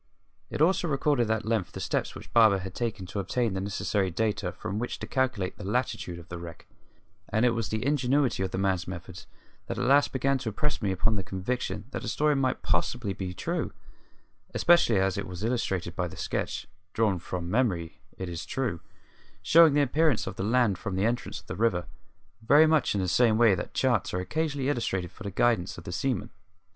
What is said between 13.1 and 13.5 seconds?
be